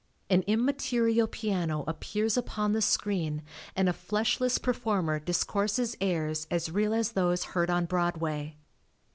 [0.31, 3.43] An immaterial piano appears upon the screen
[3.75, 8.57] and a fleshless performer discourses airs as real as those heard on Broadway.